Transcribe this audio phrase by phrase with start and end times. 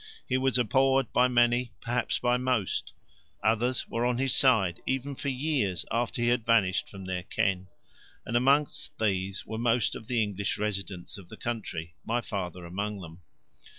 [0.25, 2.91] He was abhorred by many, perhaps by most;
[3.43, 7.67] others were on his side even for years after he had vanished from their ken,
[8.25, 8.65] and among
[8.99, 13.21] these were most of the English residents of the country, my father among them.